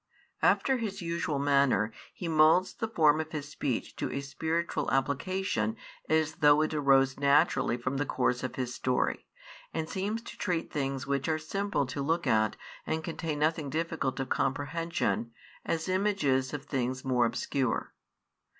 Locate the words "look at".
12.01-12.55